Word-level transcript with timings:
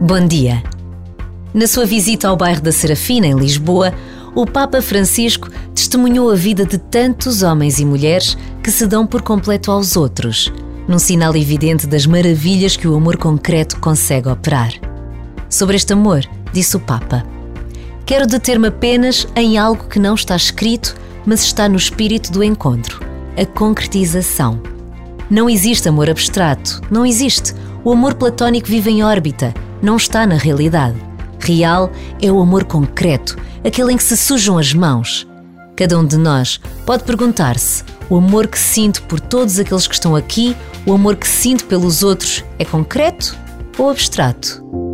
Bom 0.00 0.24
dia. 0.28 0.62
Na 1.52 1.66
sua 1.66 1.84
visita 1.84 2.28
ao 2.28 2.36
bairro 2.36 2.60
da 2.60 2.70
Serafina, 2.70 3.26
em 3.26 3.34
Lisboa, 3.34 3.92
o 4.36 4.46
Papa 4.46 4.80
Francisco 4.80 5.50
testemunhou 5.74 6.30
a 6.30 6.36
vida 6.36 6.64
de 6.64 6.78
tantos 6.78 7.42
homens 7.42 7.80
e 7.80 7.84
mulheres 7.84 8.38
que 8.62 8.70
se 8.70 8.86
dão 8.86 9.04
por 9.04 9.22
completo 9.22 9.72
aos 9.72 9.96
outros, 9.96 10.52
num 10.86 11.00
sinal 11.00 11.34
evidente 11.34 11.84
das 11.84 12.06
maravilhas 12.06 12.76
que 12.76 12.86
o 12.86 12.94
amor 12.94 13.16
concreto 13.16 13.80
consegue 13.80 14.28
operar. 14.28 14.72
Sobre 15.50 15.74
este 15.74 15.92
amor, 15.92 16.24
disse 16.52 16.76
o 16.76 16.80
Papa: 16.80 17.26
Quero 18.06 18.28
deter-me 18.28 18.68
apenas 18.68 19.26
em 19.34 19.58
algo 19.58 19.88
que 19.88 19.98
não 19.98 20.14
está 20.14 20.36
escrito, 20.36 20.94
mas 21.26 21.42
está 21.42 21.68
no 21.68 21.76
espírito 21.76 22.30
do 22.30 22.44
encontro 22.44 23.07
a 23.38 23.46
concretização. 23.46 24.60
Não 25.30 25.48
existe 25.48 25.88
amor 25.88 26.10
abstrato, 26.10 26.80
não 26.90 27.06
existe. 27.06 27.54
O 27.84 27.92
amor 27.92 28.14
platónico 28.14 28.66
vive 28.66 28.90
em 28.90 29.02
órbita, 29.04 29.54
não 29.82 29.96
está 29.96 30.26
na 30.26 30.36
realidade. 30.36 30.96
Real 31.38 31.90
é 32.20 32.30
o 32.30 32.40
amor 32.40 32.64
concreto, 32.64 33.36
aquele 33.64 33.92
em 33.92 33.96
que 33.96 34.02
se 34.02 34.16
sujam 34.16 34.58
as 34.58 34.74
mãos. 34.74 35.26
Cada 35.76 35.98
um 35.98 36.04
de 36.04 36.16
nós 36.16 36.60
pode 36.84 37.04
perguntar-se: 37.04 37.84
o 38.10 38.16
amor 38.16 38.48
que 38.48 38.58
sinto 38.58 39.02
por 39.04 39.20
todos 39.20 39.58
aqueles 39.58 39.86
que 39.86 39.94
estão 39.94 40.16
aqui, 40.16 40.56
o 40.84 40.92
amor 40.92 41.16
que 41.16 41.28
sinto 41.28 41.66
pelos 41.66 42.02
outros, 42.02 42.44
é 42.58 42.64
concreto 42.64 43.36
ou 43.78 43.90
abstrato? 43.90 44.87